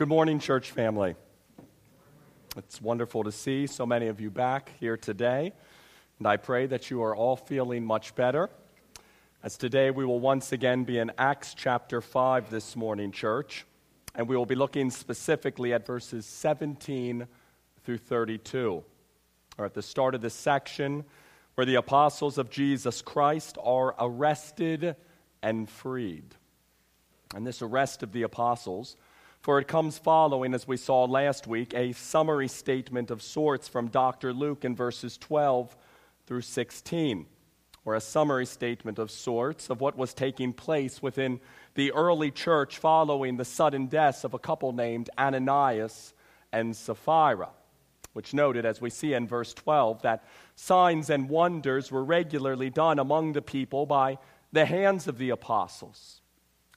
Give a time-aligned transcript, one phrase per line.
[0.00, 1.14] Good morning, church family.
[2.56, 5.52] It's wonderful to see so many of you back here today,
[6.18, 8.48] and I pray that you are all feeling much better.
[9.42, 13.66] As today we will once again be in Acts chapter 5 this morning, church,
[14.14, 17.26] and we will be looking specifically at verses 17
[17.84, 18.82] through 32.
[19.58, 21.04] Or at the start of this section,
[21.56, 24.96] where the apostles of Jesus Christ are arrested
[25.42, 26.36] and freed.
[27.34, 28.96] And this arrest of the apostles
[29.40, 33.88] for it comes following, as we saw last week, a summary statement of sorts from
[33.88, 34.34] Dr.
[34.34, 35.74] Luke in verses 12
[36.26, 37.24] through 16,
[37.86, 41.40] or a summary statement of sorts of what was taking place within
[41.74, 46.12] the early church following the sudden deaths of a couple named Ananias
[46.52, 47.48] and Sapphira,
[48.12, 50.22] which noted, as we see in verse 12, that
[50.54, 54.18] signs and wonders were regularly done among the people by
[54.52, 56.20] the hands of the apostles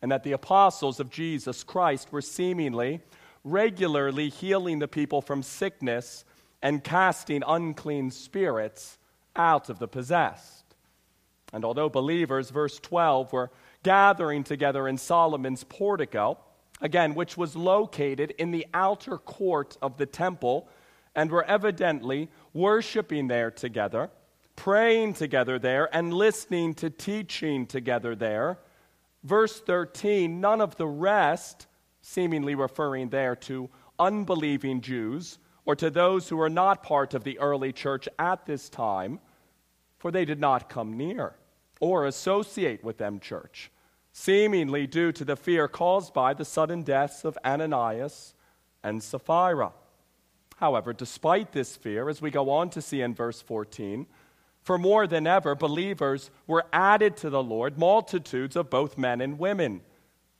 [0.03, 2.99] and that the apostles of Jesus Christ were seemingly
[3.45, 6.25] regularly healing the people from sickness
[6.61, 8.97] and casting unclean spirits
[9.33, 10.65] out of the possessed.
[11.53, 13.49] And although believers, verse 12, were
[13.81, 16.37] gathering together in Solomon's portico,
[16.81, 20.67] again, which was located in the outer court of the temple,
[21.15, 24.09] and were evidently worshiping there together,
[24.57, 28.57] praying together there, and listening to teaching together there,
[29.23, 31.67] Verse 13, none of the rest,
[32.01, 37.39] seemingly referring there to unbelieving Jews or to those who were not part of the
[37.39, 39.19] early church at this time,
[39.97, 41.35] for they did not come near
[41.79, 43.71] or associate with them, church,
[44.11, 48.33] seemingly due to the fear caused by the sudden deaths of Ananias
[48.83, 49.71] and Sapphira.
[50.57, 54.05] However, despite this fear, as we go on to see in verse 14,
[54.63, 59.37] for more than ever, believers were added to the Lord, multitudes of both men and
[59.37, 59.81] women.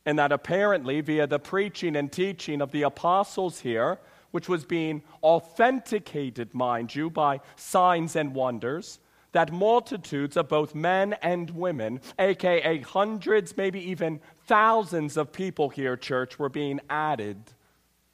[0.05, 3.99] And that apparently, via the preaching and teaching of the apostles here,
[4.31, 8.99] which was being authenticated, mind you, by signs and wonders,
[9.33, 15.97] that multitudes of both men and women, aka hundreds, maybe even thousands of people here,
[15.97, 17.37] church, were being added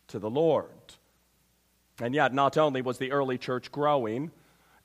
[0.08, 0.70] to the Lord.
[2.02, 4.32] And yet, not only was the early church growing,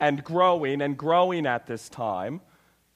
[0.01, 2.41] and growing and growing at this time.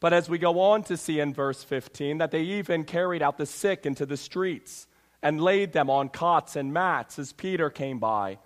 [0.01, 3.37] But as we go on to see in verse 15, that they even carried out
[3.37, 4.87] the sick into the streets
[5.23, 8.39] and laid them on cots and mats as Peter came by.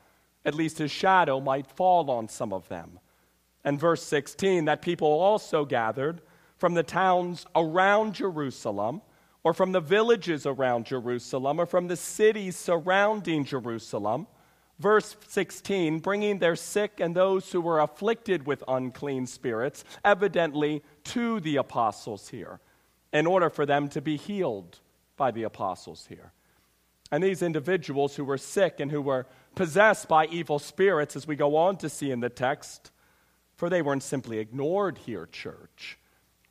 [0.44, 2.98] At least his shadow might fall on some of them.
[3.64, 6.22] And verse 16, that people also gathered
[6.56, 9.02] from the towns around Jerusalem,
[9.44, 14.26] or from the villages around Jerusalem, or from the cities surrounding Jerusalem
[14.78, 21.40] Verse 16, bringing their sick and those who were afflicted with unclean spirits, evidently to
[21.40, 22.60] the apostles here,
[23.12, 24.80] in order for them to be healed
[25.16, 26.32] by the apostles here.
[27.12, 31.36] And these individuals who were sick and who were possessed by evil spirits, as we
[31.36, 32.90] go on to see in the text,
[33.54, 35.98] for they weren't simply ignored here, church,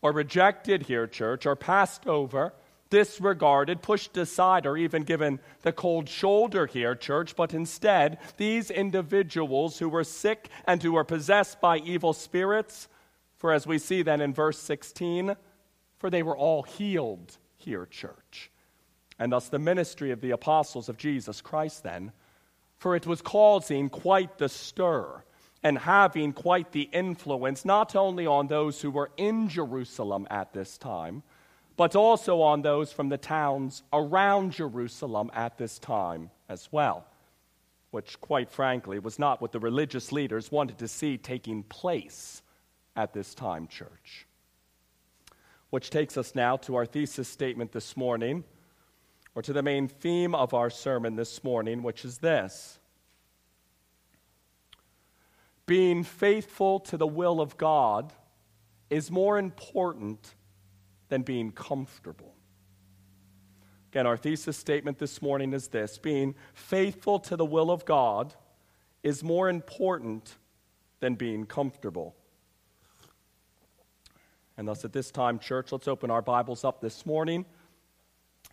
[0.02, 2.54] or rejected here, church, or passed over
[2.92, 9.80] disregarded, pushed aside, or even given the cold shoulder here, church, but instead, these individuals
[9.80, 12.88] who were sick and who were possessed by evil spirits,
[13.38, 15.36] for as we see then in verse 16,
[15.98, 18.52] for they were all healed here, church.
[19.18, 22.12] And thus the ministry of the apostles of Jesus Christ, then,
[22.78, 25.24] for it was causing quite the stir
[25.64, 30.78] and having quite the influence, not only on those who were in Jerusalem at this
[30.78, 31.24] time
[31.82, 37.08] but also on those from the towns around Jerusalem at this time as well,
[37.90, 42.44] which, quite frankly, was not what the religious leaders wanted to see taking place
[42.96, 44.28] at this time, church.
[45.72, 48.44] Which takes us now to our thesis statement this morning,
[49.34, 52.78] or to the main theme of our sermon this morning, which is this
[55.66, 58.14] Being faithful to the will of God
[58.92, 60.36] is more important
[61.12, 62.34] than being comfortable.
[63.92, 68.34] Again, our thesis statement this morning is this being faithful to the will of God
[69.04, 70.38] is more important
[71.02, 72.16] than being comfortable.
[74.56, 77.46] And thus, at this time, church, let's open our Bibles up this morning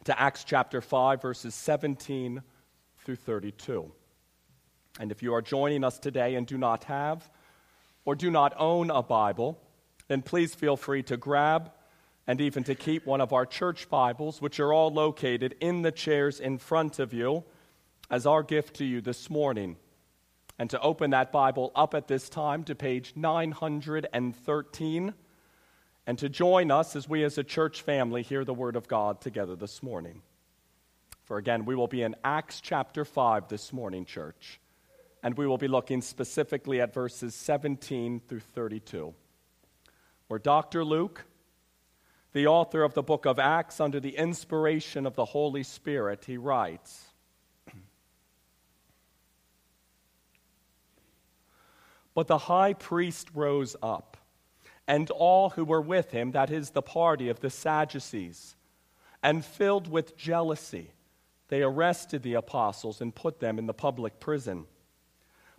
[0.03, 2.43] to Acts chapter 5, verses 17
[3.05, 3.93] through 32.
[4.99, 7.31] And if you are joining us today and do not have
[8.05, 9.61] or do not own a Bible,
[10.09, 11.71] then please feel free to grab
[12.29, 15.91] and even to keep one of our church Bibles, which are all located in the
[15.91, 17.43] chairs in front of you,
[18.11, 19.77] as our gift to you this morning.
[20.59, 25.15] And to open that Bible up at this time to page 913,
[26.07, 29.23] and to join us as we as a church family hear the Word of God
[29.23, 30.21] together this morning.
[31.25, 34.61] For again, we will be in Acts chapter 5 this morning, church,
[35.23, 39.15] and we will be looking specifically at verses 17 through 32,
[40.27, 40.85] where Dr.
[40.85, 41.25] Luke,
[42.33, 46.37] the author of the book of Acts, under the inspiration of the Holy Spirit, he
[46.37, 47.09] writes
[52.19, 54.17] But the high priest rose up,
[54.89, 58.57] and all who were with him, that is, the party of the Sadducees,
[59.23, 60.91] and filled with jealousy,
[61.47, 64.67] they arrested the apostles and put them in the public prison.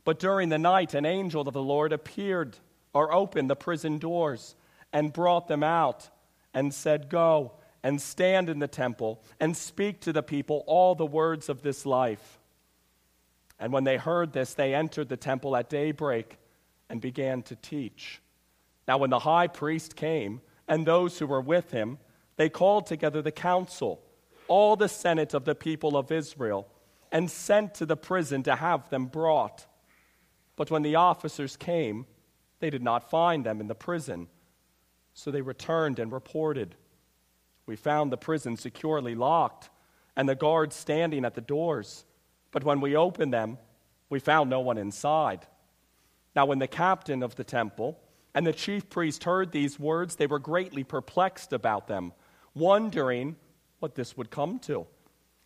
[0.04, 2.57] But during the night, an angel of the Lord appeared
[2.92, 4.57] or opened the prison doors
[4.92, 6.10] and brought them out
[6.54, 7.54] and said, Go
[7.84, 11.86] and stand in the temple and speak to the people all the words of this
[11.86, 12.40] life.
[13.60, 16.38] And when they heard this, they entered the temple at daybreak
[16.90, 18.22] and began to teach.
[18.88, 22.00] Now, when the high priest came and those who were with him,
[22.38, 24.01] they called together the council,
[24.48, 26.68] all the senate of the people of Israel,
[27.12, 29.66] and sent to the prison to have them brought.
[30.56, 32.06] But when the officers came,
[32.60, 34.28] they did not find them in the prison.
[35.13, 36.75] So they returned and reported.
[37.65, 39.69] We found the prison securely locked
[40.15, 42.06] and the guards standing at the doors.
[42.51, 43.57] But when we opened them,
[44.09, 45.45] we found no one inside.
[46.35, 48.00] Now, when the captain of the temple
[48.33, 52.13] and the chief priest heard these words, they were greatly perplexed about them,
[52.53, 53.35] wondering
[53.79, 54.88] what this would come to.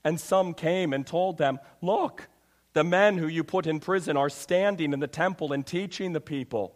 [0.04, 2.28] And some came and told them, Look,
[2.74, 6.22] the men who you put in prison are standing in the temple and teaching the
[6.22, 6.76] people.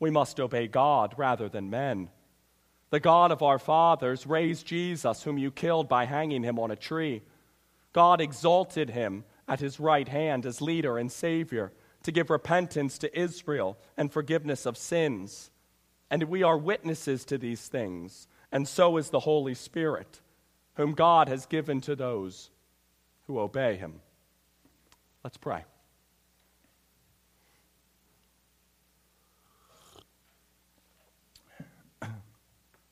[0.00, 2.10] we must obey God rather than men.
[2.90, 6.76] The God of our fathers raised Jesus, whom you killed by hanging him on a
[6.76, 7.22] tree.
[7.92, 11.72] God exalted him at his right hand as leader and Savior
[12.02, 15.50] to give repentance to Israel and forgiveness of sins.
[16.10, 20.22] And we are witnesses to these things, and so is the Holy Spirit,
[20.74, 22.50] whom God has given to those
[23.26, 24.00] who obey him.
[25.22, 25.64] Let's pray.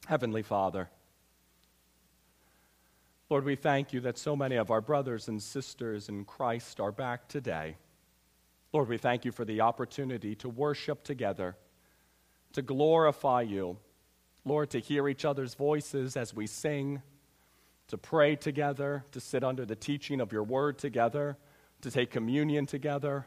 [0.07, 0.89] Heavenly Father,
[3.29, 6.93] Lord, we thank you that so many of our brothers and sisters in Christ are
[6.93, 7.75] back today.
[8.73, 11.57] Lord, we thank you for the opportunity to worship together,
[12.53, 13.79] to glorify you.
[14.45, 17.03] Lord, to hear each other's voices as we sing,
[17.89, 21.37] to pray together, to sit under the teaching of your word together,
[21.81, 23.27] to take communion together.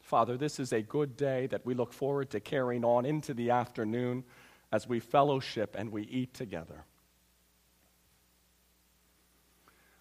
[0.00, 3.50] Father, this is a good day that we look forward to carrying on into the
[3.50, 4.24] afternoon
[4.72, 6.84] as we fellowship and we eat together.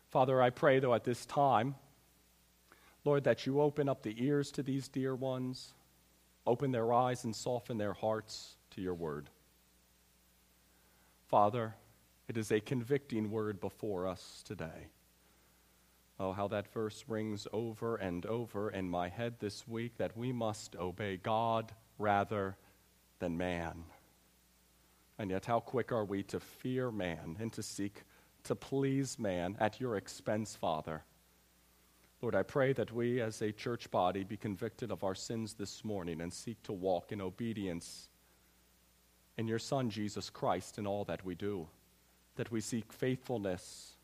[0.10, 1.76] Father, I pray, though, at this time,
[3.04, 5.74] Lord, that you open up the ears to these dear ones,
[6.48, 9.30] open their eyes and soften their hearts to your word.
[11.28, 11.76] Father,
[12.28, 14.88] it is a convicting word before us today.
[16.20, 20.32] Oh, how that verse rings over and over in my head this week that we
[20.32, 22.58] must obey God rather
[23.20, 23.86] than man.
[25.22, 28.06] And yet, how quick are we to fear man and to seek
[28.46, 31.04] to please man at your expense, Father?
[32.24, 35.86] Lord, I pray that we as a church body be convicted of our sins this
[35.86, 38.10] morning and seek to walk in obedience
[39.38, 41.68] in your Son, Jesus Christ, in all that we do.
[42.34, 43.98] That we seek faithfulness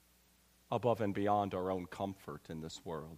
[0.69, 3.17] above and beyond our own comfort in this world.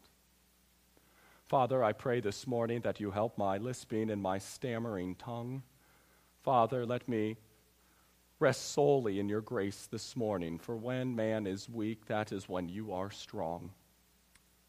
[1.48, 5.64] Father, I pray this morning that you help my lisping and my stammering tongue.
[6.44, 7.36] Father, let me
[8.40, 12.70] Rest solely in your grace this morning, for when man is weak, that is when
[12.70, 13.70] you are strong.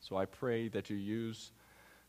[0.00, 1.52] So I pray that you use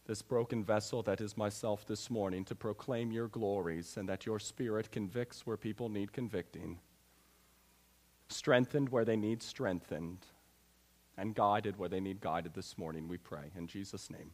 [0.07, 4.39] this broken vessel that is myself this morning to proclaim your glories and that your
[4.39, 6.79] spirit convicts where people need convicting,
[8.29, 10.25] strengthened where they need strengthened,
[11.17, 13.51] and guided where they need guided this morning, we pray.
[13.55, 14.31] In Jesus' name,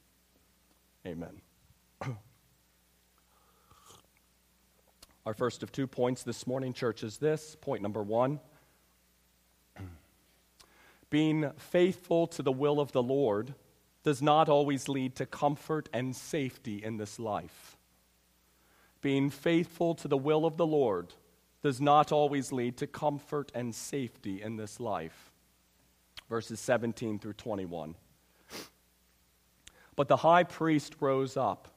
[1.05, 1.41] amen.
[5.27, 7.57] Our first of two points this morning, church, is this.
[7.59, 8.39] Point number one
[11.09, 13.53] being faithful to the will of the Lord
[14.05, 17.75] does not always lead to comfort and safety in this life.
[19.01, 21.13] Being faithful to the will of the Lord
[21.61, 25.33] does not always lead to comfort and safety in this life.
[26.29, 27.95] Verses 17 through 21.
[29.97, 31.76] But the high priest rose up,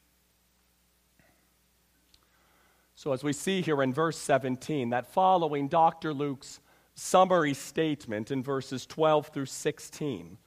[3.01, 6.13] So, as we see here in verse 17, that following Dr.
[6.13, 6.59] Luke's
[6.93, 10.37] summary statement in verses 12 through 16,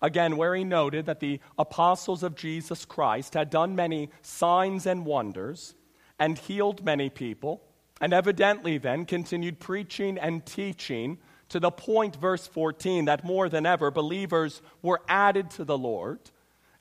[0.00, 5.04] again, where he noted that the apostles of Jesus Christ had done many signs and
[5.04, 5.74] wonders
[6.18, 7.60] and healed many people,
[8.00, 11.18] and evidently then continued preaching and teaching
[11.50, 16.20] to the point, verse 14, that more than ever believers were added to the Lord,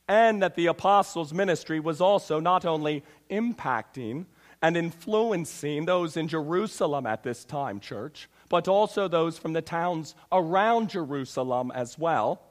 [0.07, 4.25] and that the apostles' ministry was also not only impacting,
[4.62, 10.16] and influencing those in Jerusalem at this time, church, but also those from the towns
[10.32, 12.42] around Jerusalem as well.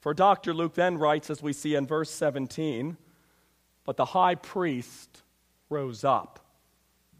[0.00, 0.54] For Dr.
[0.54, 2.96] Luke then writes, as we see in verse 17,
[3.84, 5.22] but the high priest
[5.68, 6.40] rose up.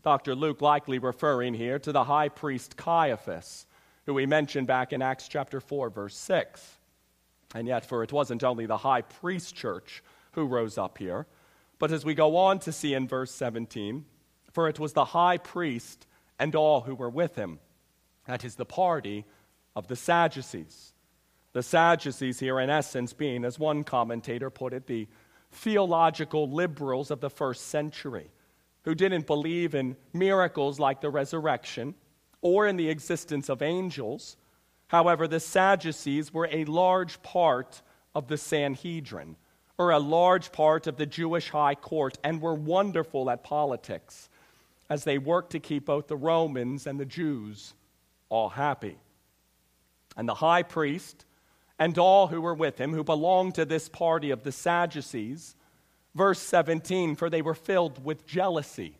[0.03, 0.37] Dr.
[0.37, 3.67] Luke likely referring here to the high priest Caiaphas,
[4.05, 6.77] who we mentioned back in Acts chapter 4, verse 6.
[7.57, 11.27] And yet, for it wasn't only the high priest church who rose up here,
[11.79, 14.05] but as we go on to see in verse 17,
[14.53, 16.07] for it was the high priest
[16.39, 17.59] and all who were with him.
[18.27, 19.25] That is the party
[19.75, 20.93] of the Sadducees.
[21.53, 25.07] The Sadducees, here in essence, being, as one commentator put it, the
[25.51, 28.31] theological liberals of the first century
[28.83, 31.95] who didn't believe in miracles like the resurrection
[32.41, 34.37] or in the existence of angels.
[34.89, 37.83] However, the Sadducees were a large part
[38.15, 39.37] of the Sanhedrin
[39.79, 44.29] or a large part of the Jewish high court and were wonderful at politics
[44.89, 47.75] as they worked to keep both the Romans and the Jews
[48.29, 48.99] all happy.
[50.17, 51.27] And the high priest
[51.79, 55.55] and all who were with him, who belonged to this party of the Sadducees,
[56.15, 58.97] verse 17, for they were filled with jealousy,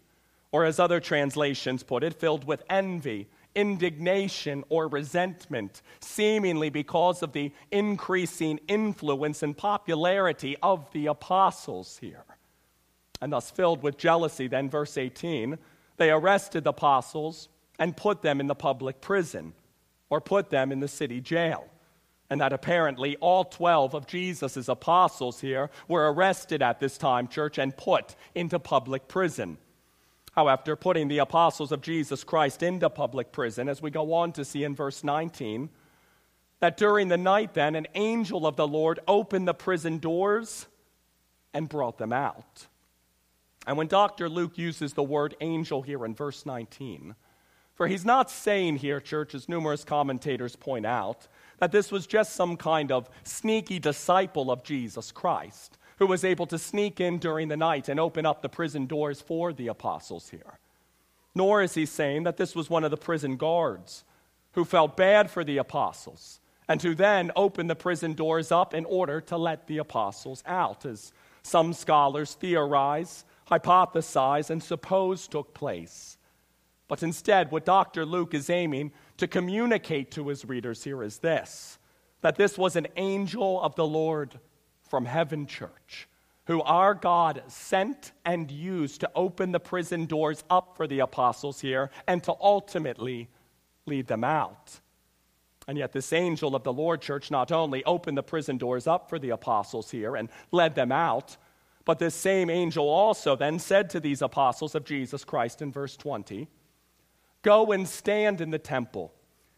[0.53, 7.33] or as other translations put it, filled with envy indignation or resentment, seemingly because of
[7.33, 12.25] the increasing influence and popularity of the apostles here.
[13.21, 15.59] And thus, filled with jealousy, then, verse 18,
[15.97, 17.49] they arrested the apostles
[17.79, 19.55] and put them in the public prison
[20.11, 21.67] or put them in the city jail.
[22.29, 27.57] And that apparently all 12 of Jesus' apostles here were arrested at this time, church,
[27.57, 29.59] and put into public prison.
[30.37, 34.45] However, putting the apostles of Jesus Christ into public prison, as we go on to
[34.45, 35.71] see in verse 19,
[36.61, 40.67] that during the night, then, an angel of the Lord opened the prison doors
[41.55, 42.67] and brought them out.
[43.67, 44.29] And when Dr.
[44.29, 47.15] Luke uses the word angel here in verse 19,
[47.75, 51.29] for he's not saying here, church, as numerous commentators point out,
[51.59, 56.47] that this was just some kind of sneaky disciple of Jesus Christ who was able
[56.47, 60.31] to sneak in during the night and open up the prison doors for the apostles
[60.31, 60.59] here.
[61.35, 64.05] Nor is he saying that this was one of the prison guards
[64.53, 68.85] who felt bad for the apostles and who then opened the prison doors up in
[68.85, 71.13] order to let the apostles out, as
[71.43, 76.19] some scholars theorize, hypothesize, and suppose took place.
[76.89, 78.05] But instead, what Dr.
[78.05, 81.79] Luke is aiming to communicate to his readers here is this
[82.23, 84.41] that this was an angel of the Lord
[84.89, 86.09] from Heaven Church,
[86.45, 91.61] who our God sent and used to open the prison doors up for the apostles
[91.61, 93.29] here and to ultimately
[93.87, 94.81] lead them out.
[95.69, 99.09] And yet, this angel of the Lord Church not only opened the prison doors up
[99.09, 101.37] for the apostles here and led them out,
[101.85, 105.97] but this same angel also then said to these apostles of Jesus Christ in verse
[105.97, 106.49] 20
[107.43, 109.13] Go and stand in the temple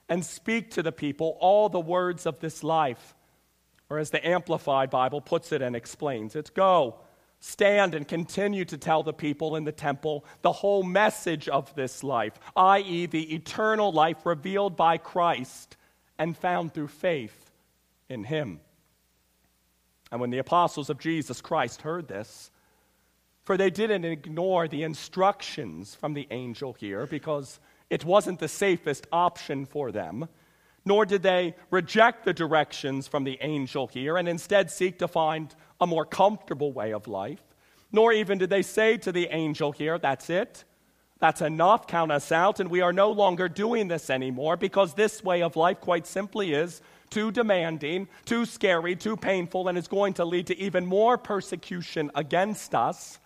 [0.08, 3.14] and speak to the people all the words of this life
[3.90, 6.96] or as the Amplified Bible puts it and explains it, go,
[7.40, 12.02] stand and continue to tell the people in the temple the whole message of this
[12.04, 15.76] life, i.e., the eternal life revealed by Christ
[16.18, 17.50] and found through faith
[18.08, 18.60] in Him.
[20.10, 22.50] And when the apostles of Jesus Christ heard this,
[23.44, 29.06] for they didn't ignore the instructions from the angel here because it wasn't the safest
[29.12, 30.28] option for them
[30.88, 35.54] nor did they reject the directions from the angel here and instead seek to find
[35.82, 37.42] a more comfortable way of life.
[37.92, 40.64] Nor even did they say to the angel here, That's it.
[41.20, 41.86] That's enough.
[41.86, 42.58] Count us out.
[42.58, 46.54] And we are no longer doing this anymore because this way of life, quite simply,
[46.54, 46.80] is
[47.10, 52.10] too demanding, too scary, too painful, and is going to lead to even more persecution
[52.14, 53.18] against us.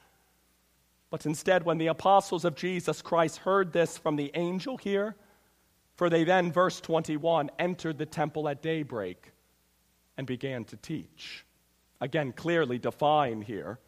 [1.10, 5.14] But instead, when the apostles of Jesus Christ heard this from the angel here,
[6.02, 9.30] for they then, verse 21, entered the temple at daybreak
[10.16, 11.46] and began to teach.
[12.00, 13.78] Again, clearly defined here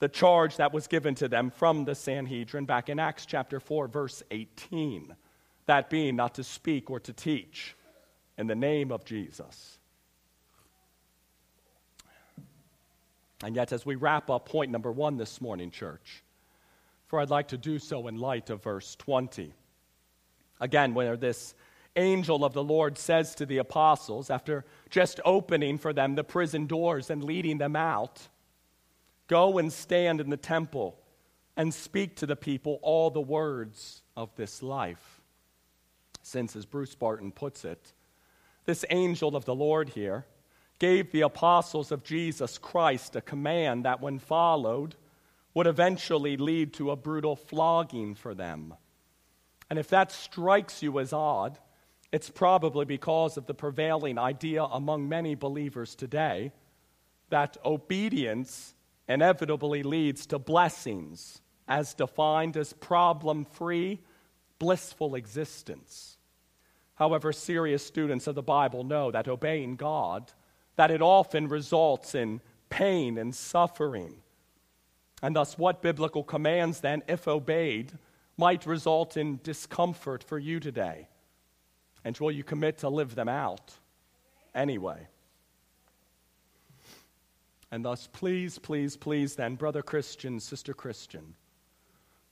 [0.00, 3.86] the charge that was given to them from the Sanhedrin back in Acts chapter 4,
[3.86, 5.14] verse 18.
[5.66, 7.76] That being not to speak or to teach
[8.36, 9.78] in the name of Jesus.
[13.44, 16.24] And yet, as we wrap up point number one this morning, church,
[17.06, 19.54] for I'd like to do so in light of verse 20.
[20.62, 21.54] Again, where this
[21.96, 26.66] angel of the Lord says to the apostles, after just opening for them the prison
[26.66, 28.28] doors and leading them out,
[29.32, 30.94] Go and stand in the temple
[31.56, 35.22] and speak to the people all the words of this life.
[36.22, 37.94] Since, as Bruce Barton puts it,
[38.66, 40.26] this angel of the Lord here
[40.78, 44.96] gave the apostles of Jesus Christ a command that, when followed,
[45.54, 48.74] would eventually lead to a brutal flogging for them.
[49.72, 51.58] And if that strikes you as odd,
[52.12, 56.52] it's probably because of the prevailing idea among many believers today
[57.30, 58.74] that obedience
[59.08, 64.00] inevitably leads to blessings as defined as problem free,
[64.58, 66.18] blissful existence.
[66.96, 70.32] However, serious students of the Bible know that obeying God,
[70.76, 74.16] that it often results in pain and suffering
[75.22, 77.92] and thus, what biblical commands, then, if obeyed,
[78.36, 81.08] might result in discomfort for you today?
[82.04, 83.72] And will you commit to live them out
[84.54, 85.06] anyway?
[87.70, 91.34] And thus, please, please, please, then, brother Christian, sister Christian,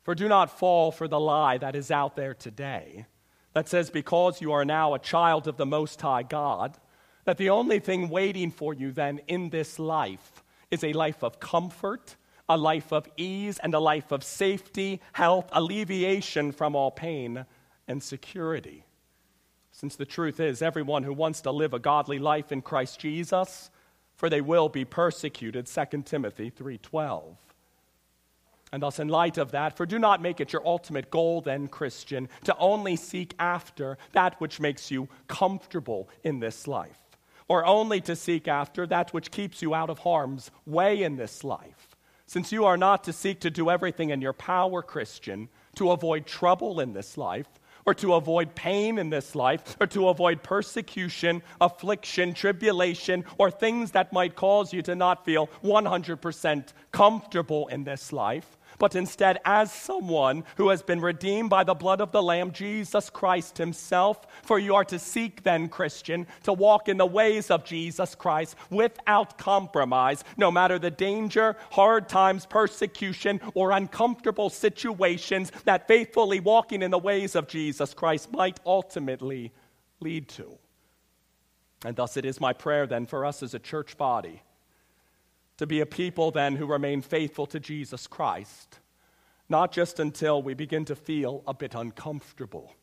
[0.03, 3.07] for do not fall for the lie that is out there today
[3.53, 6.79] that says because you are now a child of the Most High God,
[7.25, 11.41] that the only thing waiting for you then in this life is a life of
[11.41, 12.17] comfort
[12.51, 17.47] a life of ease and a life of safety, health, alleviation from all pain,
[17.87, 18.85] and security.
[19.71, 23.71] Since the truth is, everyone who wants to live a godly life in Christ Jesus,
[24.17, 27.37] for they will be persecuted, 2 Timothy 3:12.
[28.73, 31.69] And thus, in light of that, for do not make it your ultimate goal, then,
[31.69, 38.01] Christian, to only seek after that which makes you comfortable in this life, or only
[38.01, 41.90] to seek after that which keeps you out of harm's way in this life
[42.31, 46.27] since you are not to seek to do everything in your power, Christian, to avoid
[46.27, 47.49] trouble in this life,
[47.85, 53.91] or to avoid pain in this life, or to avoid persecution, affliction, tribulation, or things
[53.91, 59.71] that might cause you to not feel 100% comfortable in this life, but instead as
[59.71, 64.27] someone who has been redeemed by the blood of the Lamb, Jesus Christ Himself.
[64.43, 68.57] For you are to seek, then, Christian, to walk in the ways of Jesus Christ
[68.71, 76.83] without compromise, no matter the danger, hard times, persecution, or uncomfortable situations that faithfully walking
[76.83, 79.53] in the ways of Jesus Christ might ultimately
[80.01, 80.57] lead to.
[81.85, 84.43] And thus it is my prayer then for us as a church body
[85.61, 88.79] to be a people then who remain faithful to Jesus Christ,
[89.47, 92.75] not just until we begin to feel a bit uncomfortable,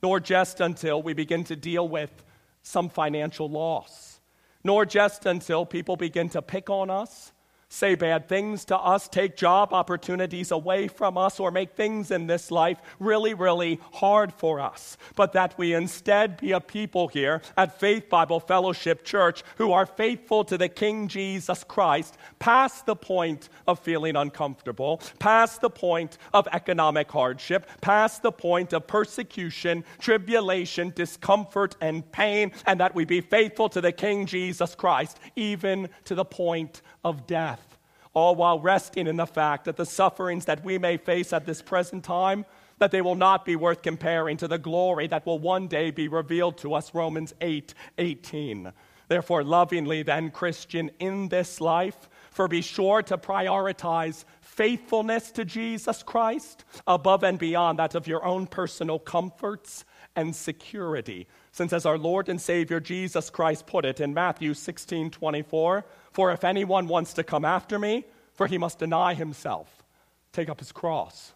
[0.00, 2.22] nor just until we begin to deal with
[2.62, 4.20] some financial loss,
[4.62, 7.32] nor just until people begin to pick on us,
[7.68, 12.26] say bad things to us, take job opportunities away from us, or make things in
[12.26, 14.96] this life really, really hard for us.
[15.16, 19.86] But that we instead be a people here at Faith Bible Fellowship Church who are
[19.86, 26.18] faithful to the King Jesus Christ past the point of feeling uncomfortable, past the point
[26.32, 33.04] of economic hardship, past the point of persecution, tribulation, discomfort, and pain, and that we
[33.04, 37.78] be faithful to the King Jesus Christ, even to the point of death,
[38.12, 41.62] all while resting in the fact that the sufferings that we may face at this
[41.62, 42.44] present time
[42.78, 46.08] that they will not be worth comparing to the glory that will one day be
[46.08, 48.72] revealed to us Romans 8 18.
[49.06, 56.02] Therefore, lovingly, then, Christian, in this life, for be sure to prioritize faithfulness to Jesus
[56.02, 59.84] Christ above and beyond that of your own personal comforts
[60.16, 61.26] and security.
[61.54, 66.32] Since, as our Lord and Savior Jesus Christ put it in Matthew 16 24, for
[66.32, 69.84] if anyone wants to come after me, for he must deny himself,
[70.32, 71.32] take up his cross,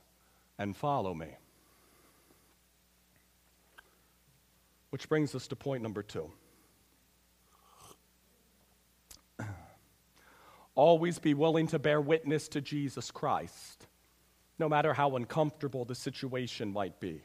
[0.59, 1.28] and follow me.
[4.90, 6.33] Which brings us to point number two.
[10.74, 13.87] Always be willing to bear witness to Jesus Christ,
[14.59, 17.22] no matter how uncomfortable the situation might be.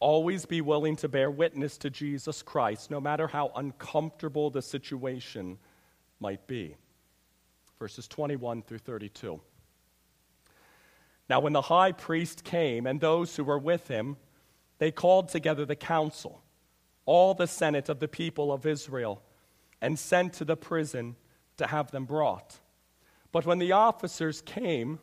[0.00, 5.58] Always be willing to bear witness to Jesus Christ, no matter how uncomfortable the situation
[6.18, 6.76] might be.
[7.78, 9.40] Verses 21 through 32.
[11.28, 14.16] Now, when the high priest came and those who were with him,
[14.78, 16.42] they called together the council,
[17.04, 19.22] all the senate of the people of Israel,
[19.80, 21.14] and sent to the prison
[21.58, 22.58] to have them brought.
[23.32, 24.98] But when the officers came,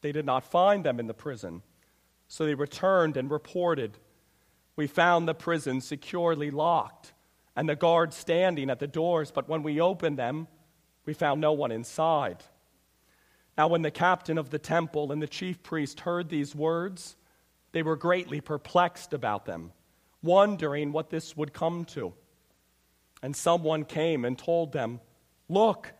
[0.00, 1.62] they did not find them in the prison.
[2.28, 3.96] So they returned and reported
[4.80, 7.12] We found the prison securely locked
[7.54, 10.48] and the guards standing at the doors, but when we opened them,
[11.04, 12.42] we found no one inside.
[13.58, 17.14] Now, when the captain of the temple and the chief priest heard these words,
[17.72, 19.72] they were greatly perplexed about them,
[20.22, 22.14] wondering what this would come to.
[23.22, 25.00] And someone came and told them,
[25.50, 25.92] Look,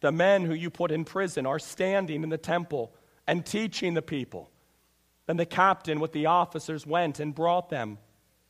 [0.00, 2.94] the men who you put in prison are standing in the temple
[3.26, 4.50] and teaching the people.
[5.26, 7.98] Then the captain with the officers went and brought them,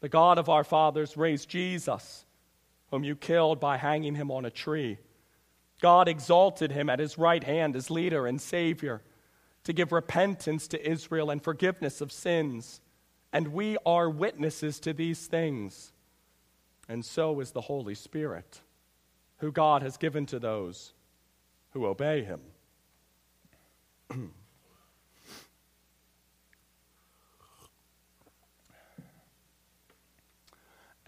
[0.00, 2.24] The God of our fathers raised Jesus,
[2.90, 4.98] whom you killed by hanging him on a tree.
[5.80, 9.02] God exalted him at his right hand as leader and Savior
[9.64, 12.80] to give repentance to Israel and forgiveness of sins.
[13.32, 15.92] And we are witnesses to these things.
[16.88, 18.60] And so is the Holy Spirit,
[19.38, 20.92] who God has given to those
[21.70, 22.40] who obey him.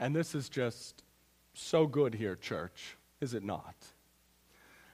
[0.02, 1.02] and this is just
[1.54, 3.74] so good here, church, is it not?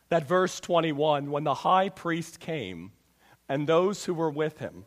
[0.08, 2.92] that verse 21 when the high priest came
[3.48, 4.84] and those who were with him,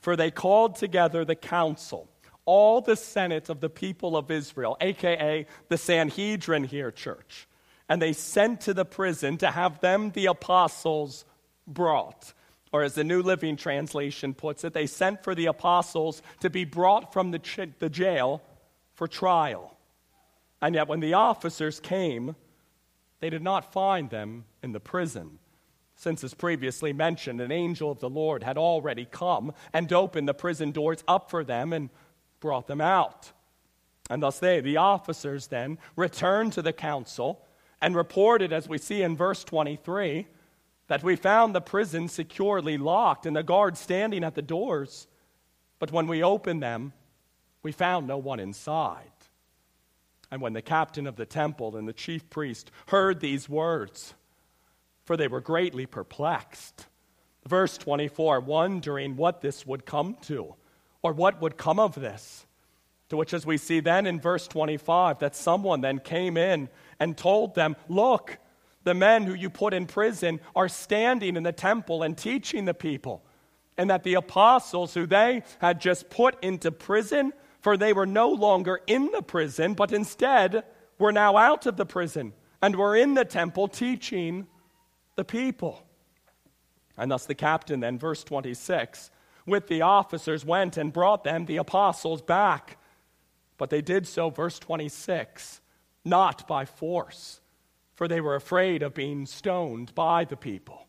[0.00, 2.08] for they called together the council,
[2.44, 7.46] all the senate of the people of Israel, aka the Sanhedrin here, church,
[7.88, 11.24] and they sent to the prison to have them, the apostles,
[11.66, 12.32] brought.
[12.70, 16.64] Or as the New Living Translation puts it, they sent for the apostles to be
[16.64, 18.42] brought from the, ch- the jail
[18.98, 19.78] for trial.
[20.60, 22.34] And yet, when the officers came,
[23.20, 25.38] they did not find them in the prison.
[25.94, 30.34] Since, as previously mentioned, an angel of the Lord had already come and opened the
[30.34, 31.90] prison doors up for them and
[32.40, 33.30] brought them out.
[34.10, 37.44] And thus they, the officers, then returned to the council
[37.80, 40.26] and reported, as we see in verse 23,
[40.88, 45.06] that we found the prison securely locked and the guards standing at the doors.
[45.78, 46.94] But when we opened them,
[47.62, 49.10] we found no one inside.
[50.30, 54.14] And when the captain of the temple and the chief priest heard these words,
[55.04, 56.86] for they were greatly perplexed.
[57.46, 60.54] Verse 24, wondering what this would come to,
[61.02, 62.44] or what would come of this.
[63.08, 66.68] To which, as we see then in verse 25, that someone then came in
[67.00, 68.36] and told them, Look,
[68.84, 72.74] the men who you put in prison are standing in the temple and teaching the
[72.74, 73.24] people.
[73.78, 77.32] And that the apostles who they had just put into prison
[77.68, 80.64] for they were no longer in the prison, but instead
[80.98, 84.46] were now out of the prison and were in the temple teaching
[85.16, 85.82] the people.
[86.96, 89.10] And thus the captain, then, verse 26,
[89.44, 92.78] with the officers went and brought them, the apostles, back.
[93.58, 95.60] But they did so, verse 26,
[96.06, 97.42] not by force,
[97.96, 100.86] for they were afraid of being stoned by the people.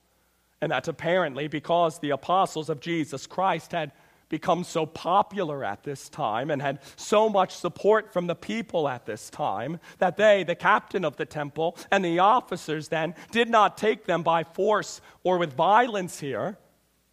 [0.62, 3.92] And that's apparently because the apostles of Jesus Christ had
[4.30, 9.06] become so popular at this time and had so much support from the people at
[9.06, 13.78] this time that they, the captain of the temple and the officers then, did not
[13.78, 16.58] take them by force or with violence here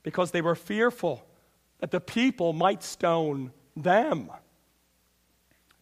[0.02, 1.26] because they were fearful
[1.80, 4.30] that the people might stone them.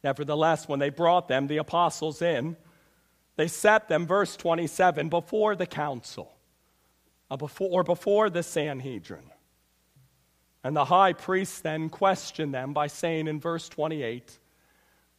[0.02, 2.56] Nevertheless, when they brought them, the apostles, in,
[3.36, 6.36] they set them, verse 27, before the council,
[7.30, 9.30] uh, or before the Sanhedrin.
[10.64, 14.38] And the high priest then questioned them by saying in verse 28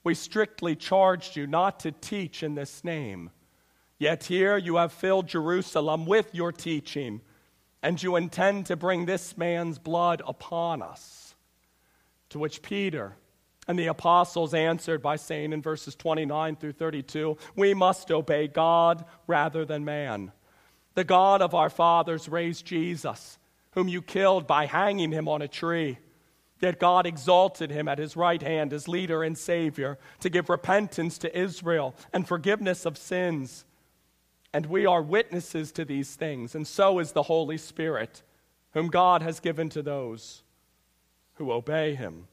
[0.04, 3.30] We strictly charged you not to teach in this name.
[4.00, 7.22] Yet here you have filled Jerusalem with your teaching,
[7.84, 11.36] and you intend to bring this man's blood upon us.
[12.30, 13.16] To which Peter
[13.68, 19.06] and the apostles answered by saying in verses 29 through 32 We must obey God
[19.28, 20.32] rather than man.
[20.96, 23.38] The God of our fathers raised Jesus
[23.76, 26.00] whom you killed by hanging him on a tree.
[26.62, 31.18] Yet God exalted him at his right hand as leader and savior to give repentance
[31.20, 33.66] to Israel and forgiveness of sins.
[34.54, 38.24] And we are witnesses to these things, and so is the Holy Spirit,
[38.72, 40.44] whom God has given to those
[41.34, 42.28] who obey him.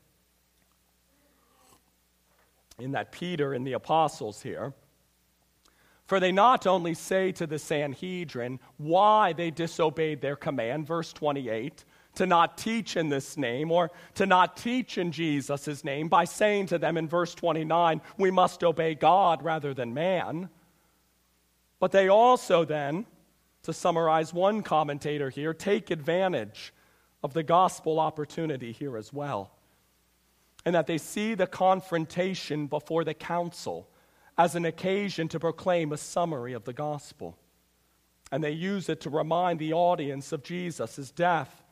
[2.79, 4.73] In that Peter and the apostles here,
[6.13, 11.87] for they not only say to the Sanhedrin why they disobeyed their command, verse 28,
[12.17, 16.67] to not teach in this name or to not teach in Jesus' name by saying
[16.67, 20.51] to them in verse 29, we must obey God rather than man.
[21.81, 23.07] But they also then,
[23.63, 26.75] to summarize one commentator here, take advantage
[27.23, 29.51] of the gospel opportunity here as well.
[30.67, 33.89] And that they see the confrontation before the council
[34.39, 37.37] as an occasion to proclaim a summary of the gospel.
[38.31, 41.63] And they use it to remind the audience of Jesus' death,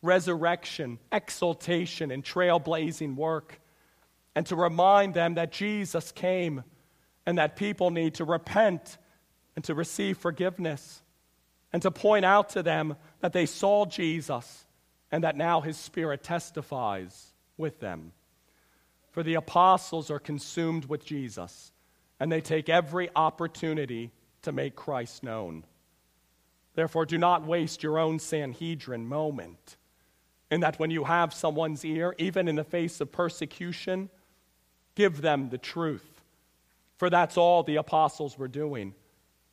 [0.00, 3.60] resurrection, exaltation, and trailblazing work,
[4.34, 6.64] and to remind them that Jesus came
[7.26, 8.96] and that people need to repent
[9.54, 11.02] and to receive forgiveness,
[11.72, 14.64] and to point out to them that they saw Jesus
[15.10, 18.12] and that now his Spirit testifies with them.
[19.10, 21.72] For the apostles are consumed with Jesus
[22.20, 25.64] and they take every opportunity to make Christ known.
[26.74, 29.76] Therefore, do not waste your own Sanhedrin moment.
[30.50, 34.08] In that when you have someone's ear, even in the face of persecution,
[34.94, 36.22] give them the truth.
[36.96, 38.94] For that's all the apostles were doing.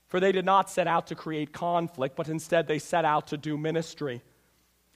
[0.08, 3.38] For they did not set out to create conflict, but instead they set out to
[3.38, 4.22] do ministry.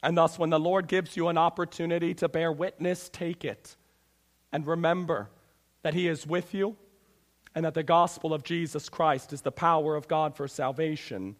[0.01, 3.75] And thus, when the Lord gives you an opportunity to bear witness, take it.
[4.51, 5.29] And remember
[5.81, 6.77] that He is with you
[7.55, 11.35] and that the gospel of Jesus Christ is the power of God for salvation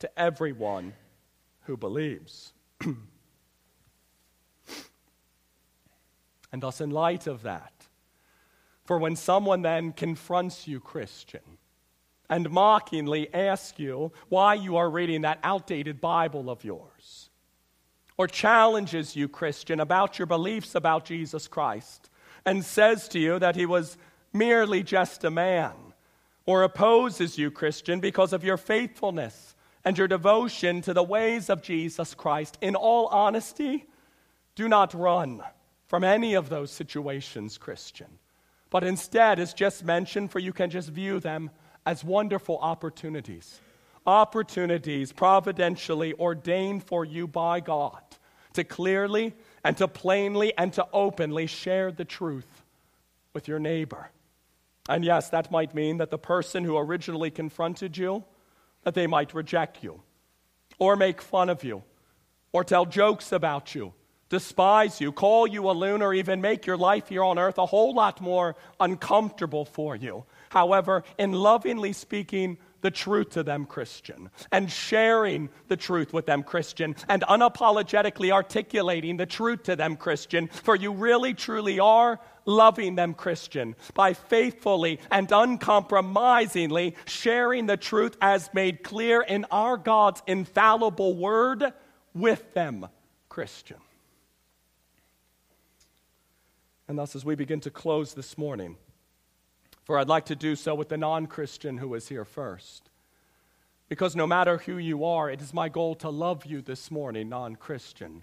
[0.00, 0.94] to everyone
[1.62, 2.52] who believes.
[2.80, 2.96] and
[6.60, 7.72] thus, in light of that,
[8.84, 11.40] for when someone then confronts you, Christian,
[12.28, 17.30] and mockingly asks you why you are reading that outdated Bible of yours,
[18.18, 22.10] or challenges you, Christian, about your beliefs about Jesus Christ,
[22.44, 23.96] and says to you that he was
[24.32, 25.72] merely just a man,
[26.46, 31.62] or opposes you, Christian, because of your faithfulness and your devotion to the ways of
[31.62, 33.86] Jesus Christ, in all honesty,
[34.54, 35.42] do not run
[35.86, 38.18] from any of those situations, Christian.
[38.70, 41.50] But instead, as just mentioned, for you can just view them
[41.84, 43.60] as wonderful opportunities.
[44.06, 48.00] Opportunities providentially ordained for you by God
[48.54, 52.64] to clearly and to plainly and to openly share the truth
[53.34, 54.10] with your neighbor.
[54.88, 58.24] And yes, that might mean that the person who originally confronted you,
[58.82, 60.02] that they might reject you,
[60.78, 61.84] or make fun of you,
[62.52, 63.94] or tell jokes about you,
[64.28, 67.66] despise you, call you a loon, or even make your life here on earth a
[67.66, 70.24] whole lot more uncomfortable for you.
[70.48, 76.42] However, in lovingly speaking the truth to them, Christian, and sharing the truth with them,
[76.42, 82.96] Christian, and unapologetically articulating the truth to them, Christian, for you really truly are loving
[82.96, 90.22] them, Christian, by faithfully and uncompromisingly sharing the truth as made clear in our God's
[90.26, 91.72] infallible word
[92.14, 92.88] with them,
[93.28, 93.78] Christian.
[96.88, 98.76] And thus, as we begin to close this morning,
[99.84, 102.90] for I'd like to do so with the non Christian who is here first.
[103.88, 107.28] Because no matter who you are, it is my goal to love you this morning,
[107.28, 108.22] non Christian,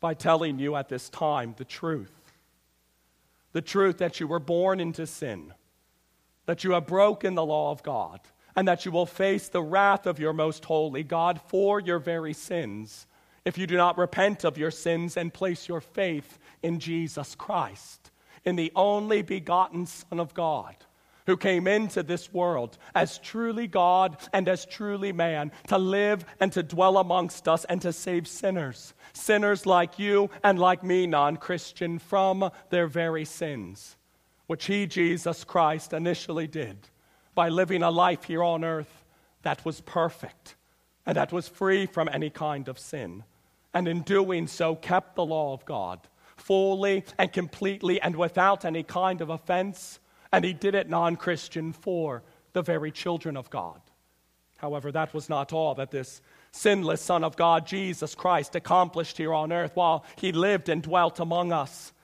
[0.00, 2.18] by telling you at this time the truth
[3.52, 5.52] the truth that you were born into sin,
[6.46, 8.18] that you have broken the law of God,
[8.56, 12.32] and that you will face the wrath of your most holy God for your very
[12.32, 13.06] sins
[13.44, 18.11] if you do not repent of your sins and place your faith in Jesus Christ,
[18.44, 20.76] in the only begotten Son of God
[21.26, 26.52] who came into this world as truly God and as truly man to live and
[26.52, 31.36] to dwell amongst us and to save sinners, sinners like you and like me, non
[31.36, 33.96] Christian, from their very sins,
[34.46, 36.76] which he, Jesus Christ, initially did
[37.34, 39.04] by living a life here on earth
[39.42, 40.56] that was perfect
[41.06, 43.24] and that was free from any kind of sin.
[43.74, 46.00] And in doing so, kept the law of God
[46.52, 49.98] fully and completely and without any kind of offense
[50.32, 53.80] and he did it non Christian for the very children of God.
[54.58, 59.32] However, that was not all that this sinless Son of God, Jesus Christ, accomplished here
[59.32, 61.94] on earth while he lived and dwelt among us.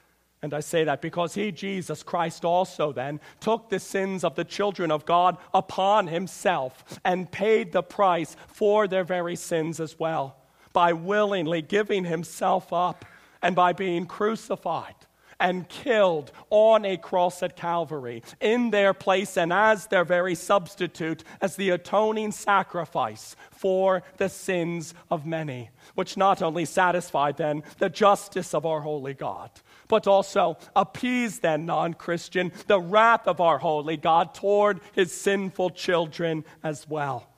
[0.40, 4.44] And I say that because he, Jesus Christ, also then took the sins of the
[4.44, 10.38] children of God upon himself and paid the price for their very sins as well
[10.72, 13.04] by willingly giving himself up
[13.42, 14.94] and by being crucified
[15.40, 21.22] and killed on a cross at Calvary in their place and as their very substitute,
[21.40, 27.88] as the atoning sacrifice for the sins of many, which not only satisfied then the
[27.88, 29.50] justice of our holy God,
[29.86, 35.70] but also appeased then, non Christian, the wrath of our holy God toward his sinful
[35.70, 37.28] children as well.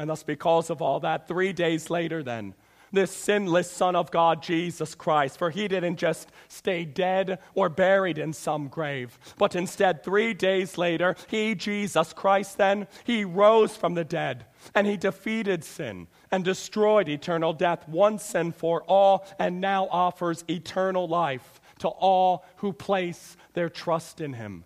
[0.00, 2.54] And thus, because of all that, three days later, then,
[2.92, 5.38] this sinless Son of God, Jesus Christ.
[5.38, 10.78] For he didn't just stay dead or buried in some grave, but instead, three days
[10.78, 16.44] later, he, Jesus Christ, then, he rose from the dead and he defeated sin and
[16.44, 22.72] destroyed eternal death once and for all, and now offers eternal life to all who
[22.72, 24.64] place their trust in him.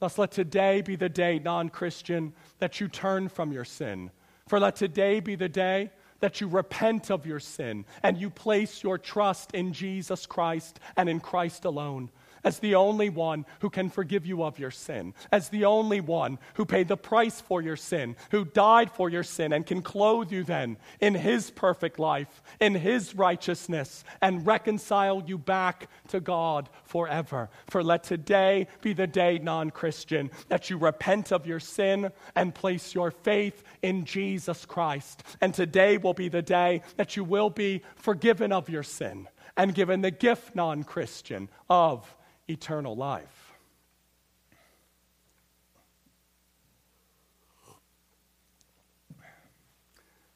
[0.00, 4.10] Thus, let today be the day, non Christian, that you turn from your sin.
[4.48, 5.90] For let today be the day
[6.24, 11.06] that you repent of your sin and you place your trust in Jesus Christ and
[11.06, 12.08] in Christ alone
[12.44, 16.38] as the only one who can forgive you of your sin, as the only one
[16.54, 20.30] who paid the price for your sin, who died for your sin, and can clothe
[20.30, 26.68] you then in his perfect life, in his righteousness, and reconcile you back to God
[26.84, 27.48] forever.
[27.68, 32.54] For let today be the day, non Christian, that you repent of your sin and
[32.54, 35.22] place your faith in Jesus Christ.
[35.40, 39.74] And today will be the day that you will be forgiven of your sin and
[39.74, 42.14] given the gift, non Christian, of
[42.48, 43.52] eternal life.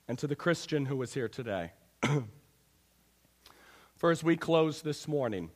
[0.08, 1.72] And to the Christian who is here today,
[3.96, 5.50] for as we close this morning,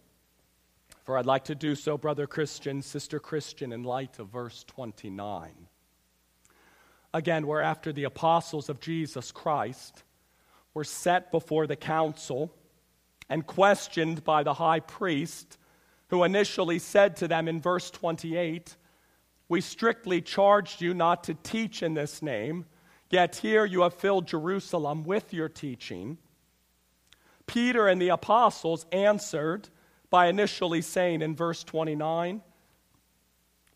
[1.04, 5.50] for I'd like to do so, brother Christian, sister Christian, in light of verse 29.
[7.14, 10.02] Again, we're after the apostles of Jesus Christ
[10.74, 12.54] were set before the council
[13.28, 15.58] and questioned by the high priest
[16.12, 18.76] who initially said to them in verse 28,
[19.48, 22.66] We strictly charged you not to teach in this name,
[23.08, 26.18] yet here you have filled Jerusalem with your teaching.
[27.46, 29.70] Peter and the apostles answered
[30.10, 32.42] by initially saying in verse 29,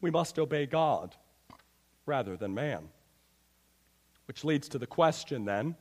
[0.02, 1.16] We must obey God
[2.04, 2.90] rather than man.
[4.26, 5.74] Which leads to the question then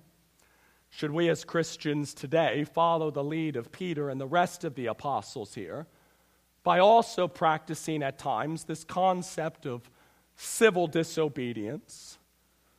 [0.89, 4.85] should we as Christians today follow the lead of Peter and the rest of the
[4.85, 5.87] apostles here?
[6.65, 9.87] By also practicing at times this concept of
[10.35, 12.17] civil disobedience.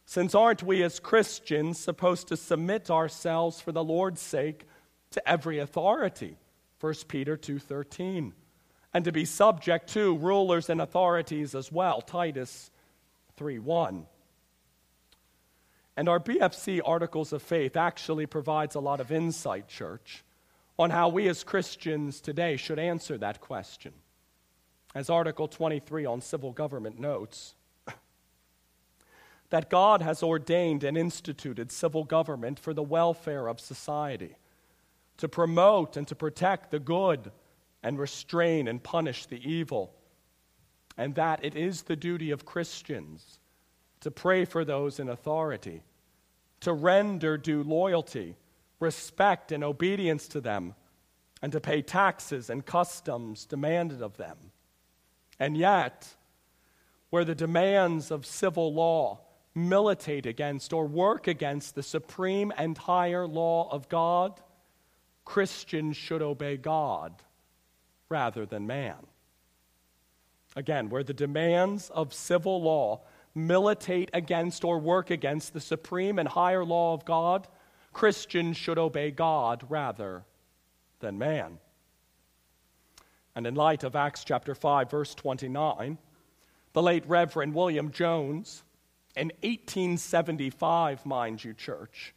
[0.04, 4.66] Since aren't we as Christians supposed to submit ourselves for the Lord's sake
[5.12, 6.36] to every authority?
[6.80, 8.34] 1 Peter 2:13.
[8.92, 12.72] And to be subject to rulers and authorities as well, Titus
[13.36, 14.08] 3:1.
[15.96, 20.24] And our BFC Articles of Faith actually provides a lot of insight, church,
[20.78, 23.92] on how we as Christians today should answer that question.
[24.94, 27.54] As Article 23 on civil government notes,
[29.50, 34.36] that God has ordained and instituted civil government for the welfare of society,
[35.16, 37.30] to promote and to protect the good
[37.82, 39.94] and restrain and punish the evil,
[40.98, 43.38] and that it is the duty of Christians
[44.00, 45.82] to pray for those in authority,
[46.60, 48.36] to render due loyalty
[48.80, 50.74] respect and obedience to them,
[51.42, 54.36] and to pay taxes and customs demanded of them.
[55.38, 56.14] And yet,
[57.10, 59.20] where the demands of civil law
[59.54, 64.40] militate against or work against the supreme and higher law of God,
[65.24, 67.14] Christians should obey God
[68.08, 69.06] rather than man.
[70.54, 73.02] Again, where the demands of civil law
[73.34, 77.46] militate against or work against the supreme and higher law of God,
[77.96, 80.26] Christians should obey God rather
[81.00, 81.56] than man.
[83.34, 85.96] And in light of Acts chapter 5, verse 29,
[86.74, 88.64] the late Reverend William Jones,
[89.16, 92.14] in 1875, mind you, church,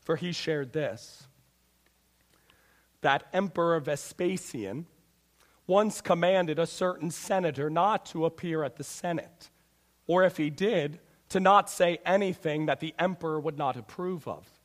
[0.00, 1.28] for he shared this
[3.02, 4.86] that Emperor Vespasian
[5.66, 9.50] once commanded a certain senator not to appear at the Senate,
[10.06, 14.57] or if he did, to not say anything that the emperor would not approve of.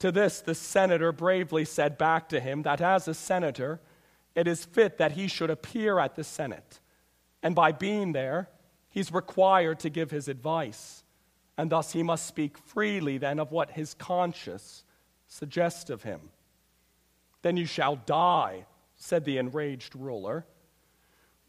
[0.00, 3.80] To this, the senator bravely said back to him that as a senator,
[4.34, 6.80] it is fit that he should appear at the Senate.
[7.42, 8.48] And by being there,
[8.88, 11.04] he's required to give his advice.
[11.58, 14.84] And thus he must speak freely then of what his conscience
[15.28, 16.20] suggests of him.
[17.42, 18.64] Then you shall die,
[18.96, 20.46] said the enraged ruler.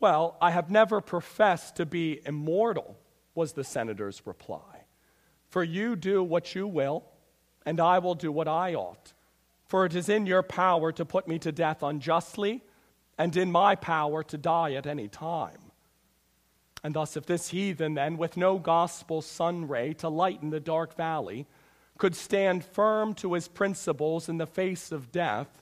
[0.02, 2.98] Well, I have never professed to be immortal,
[3.34, 4.86] was the senator's reply.
[5.48, 7.06] For you do what you will
[7.66, 9.14] and I will do what I ought.
[9.66, 12.62] For it is in your power to put me to death unjustly
[13.18, 15.72] and in my power to die at any time.
[16.84, 20.96] And thus, if this heathen, then, with no gospel sun ray to lighten the dark
[20.96, 21.46] valley,
[21.98, 25.62] could stand firm to his principles in the face of death,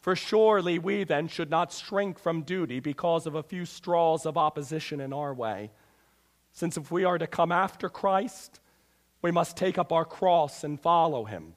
[0.00, 4.36] for surely we then should not shrink from duty because of a few straws of
[4.36, 5.70] opposition in our way.
[6.52, 8.60] Since if we are to come after Christ,
[9.22, 11.54] we must take up our cross and follow him.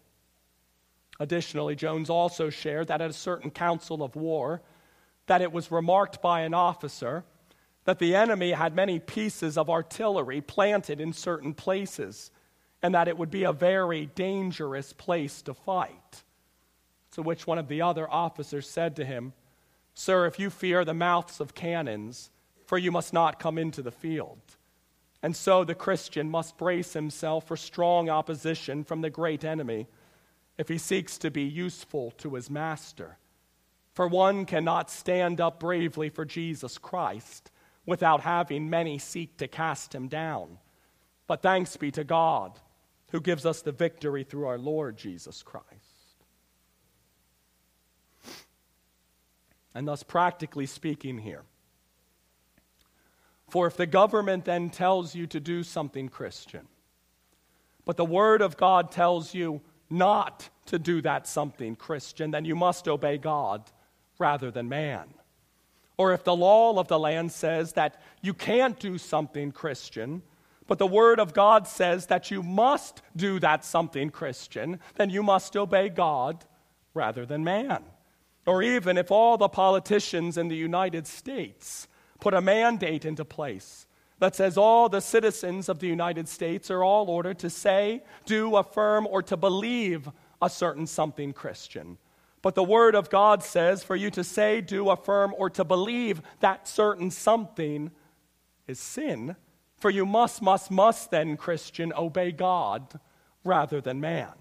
[1.19, 4.61] Additionally, Jones also shared that at a certain council of war,
[5.27, 7.23] that it was remarked by an officer
[7.85, 12.31] that the enemy had many pieces of artillery planted in certain places,
[12.81, 16.23] and that it would be a very dangerous place to fight.
[17.11, 19.33] To which one of the other officers said to him,
[19.93, 22.29] Sir, if you fear the mouths of cannons,
[22.65, 24.41] for you must not come into the field.
[25.25, 29.87] And so the Christian must brace himself for strong opposition from the great enemy
[30.59, 33.17] if he seeks to be useful to his master.
[33.95, 37.49] For one cannot stand up bravely for Jesus Christ
[37.87, 40.59] without having many seek to cast him down.
[41.25, 42.59] But thanks be to God
[43.09, 45.65] who gives us the victory through our Lord Jesus Christ.
[49.73, 51.45] And thus, practically speaking, here,
[53.55, 56.67] for if the government then tells you to do something Christian,
[57.85, 62.53] but the Word of God tells you not to do that something Christian, then you
[62.53, 63.63] must obey God
[64.19, 65.05] rather than man.
[65.95, 70.21] Or if the law of the land says that you can't do something Christian,
[70.67, 75.23] but the Word of God says that you must do that something Christian, then you
[75.23, 76.43] must obey God
[76.93, 77.85] rather than man.
[78.45, 81.87] Or even if all the politicians in the United States
[82.25, 83.85] put a mandate into place
[84.17, 88.55] that says all the citizens of the United States are all ordered to say, do,
[88.55, 90.09] affirm, or to believe
[90.41, 91.99] a certain something Christian.
[92.41, 96.23] But the Word of God says for you to say, do, affirm, or to believe
[96.39, 97.91] that certain something
[98.65, 99.35] is sin.
[99.77, 102.99] For you must, must, must then, Christian, obey God
[103.43, 104.33] rather than man.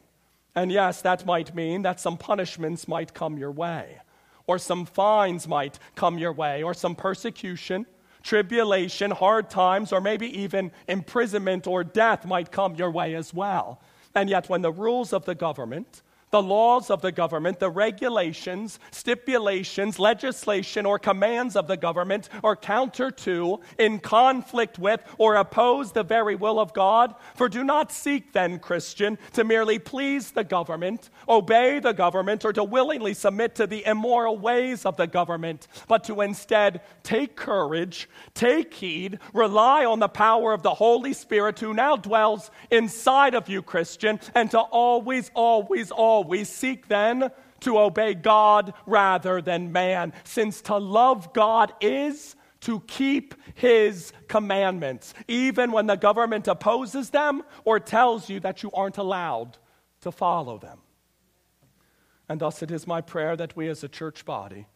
[0.54, 4.00] And yes, that might mean that some punishments might come your way
[4.46, 7.86] or some fines might come your way, or some persecution,
[8.22, 13.80] tribulation, hard times, or maybe even imprisonment or death might come your way as well.
[14.14, 16.02] And yet, when the rules of the government
[16.34, 22.56] the laws of the government, the regulations, stipulations, legislation, or commands of the government are
[22.56, 27.14] counter to, in conflict with, or oppose the very will of God.
[27.36, 32.52] For do not seek then, Christian, to merely please the government, obey the government, or
[32.52, 38.08] to willingly submit to the immoral ways of the government, but to instead take courage,
[38.34, 43.48] take heed, rely on the power of the Holy Spirit who now dwells inside of
[43.48, 49.72] you, Christian, and to always, always, always we seek then to obey God rather than
[49.72, 57.10] man, since to love God is to keep his commandments, even when the government opposes
[57.10, 59.58] them or tells you that you aren't allowed
[60.00, 60.78] to follow them.
[62.28, 64.66] And thus it is my prayer that we as a church body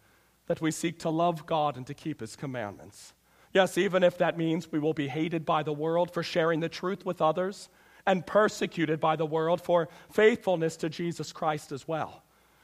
[0.49, 3.13] that we seek to love God and to keep his commandments.
[3.55, 6.69] Yes, even if that means we will be hated by the world for sharing the
[6.69, 7.69] truth with others,
[8.09, 12.23] and persecuted by the world for faithfulness to Jesus Christ as well.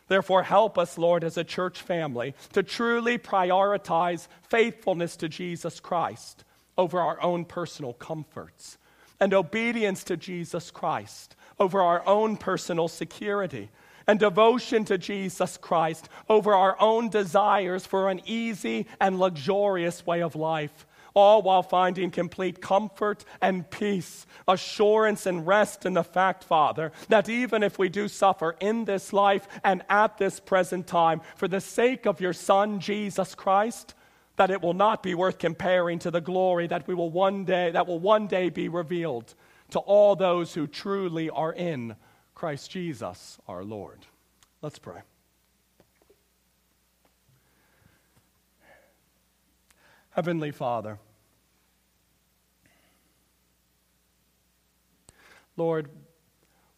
[0.08, 6.44] Therefore, help us, Lord, as a church family, to truly prioritize faithfulness to Jesus Christ
[6.78, 8.78] over our own personal comforts
[9.20, 13.70] and obedience to Jesus Christ over our own personal security
[14.06, 20.22] and devotion to Jesus Christ over our own desires for an easy and luxurious way
[20.22, 26.44] of life all while finding complete comfort and peace, assurance and rest in the fact,
[26.44, 31.20] Father, that even if we do suffer in this life and at this present time
[31.36, 33.94] for the sake of your Son, Jesus Christ,
[34.36, 37.70] that it will not be worth comparing to the glory that we will one day
[37.70, 39.32] that will one day be revealed
[39.70, 41.94] to all those who truly are in
[42.34, 44.06] Christ Jesus our Lord.
[44.60, 45.00] Let's pray.
[50.10, 50.98] Heavenly Father,
[55.56, 55.88] Lord,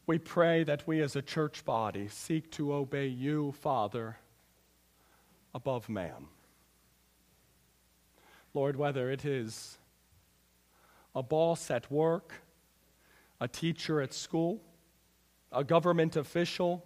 [0.07, 4.19] we pray that we as a church body seek to obey you, Father,
[5.55, 6.27] above man.
[8.55, 9.79] Lord, whether it is
[11.15, 12.35] a boss at work,
[13.41, 14.63] a teacher at school,
[15.53, 16.85] a government official,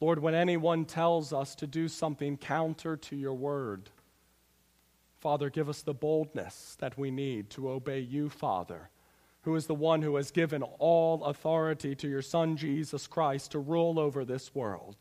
[0.00, 3.90] Lord, when anyone tells us to do something counter to your word,
[5.20, 8.90] Father, give us the boldness that we need to obey you, Father,
[9.42, 13.58] who is the one who has given all authority to your Son, Jesus Christ, to
[13.58, 14.96] rule over this world.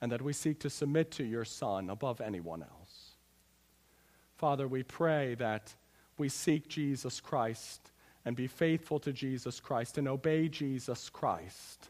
[0.00, 3.12] and that we seek to submit to your Son above anyone else.
[4.36, 5.74] Father, we pray that
[6.18, 7.90] we seek Jesus Christ
[8.24, 11.88] and be faithful to Jesus Christ and obey Jesus Christ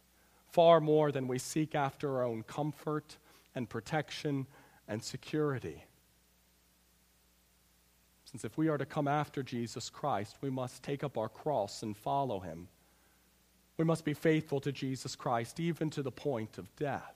[0.54, 3.16] far more than we seek after our own comfort
[3.56, 4.46] and protection
[4.86, 5.82] and security.
[8.34, 11.84] Since if we are to come after Jesus Christ, we must take up our cross
[11.84, 12.66] and follow him.
[13.76, 17.14] We must be faithful to Jesus Christ, even to the point of death.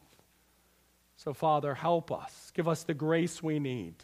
[1.17, 2.53] So, Father, help us.
[2.55, 3.97] Give us the grace we need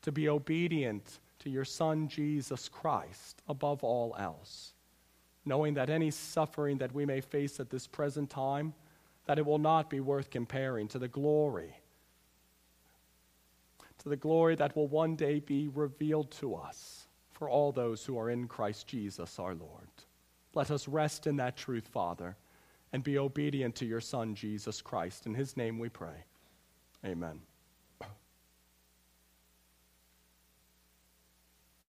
[0.00, 4.72] to be obedient to your Son, Jesus Christ, above all else,
[5.44, 8.72] knowing that any suffering that we may face at this present time,
[9.26, 11.74] that it will not be worth comparing to the glory,
[14.04, 18.18] to the glory that will one day be revealed to us for all those who
[18.18, 19.88] are in Christ Jesus our Lord.
[20.54, 22.36] Let us rest in that truth, Father,
[22.92, 25.26] and be obedient to your Son, Jesus Christ.
[25.26, 26.24] In his name we pray.
[27.04, 27.40] Amen.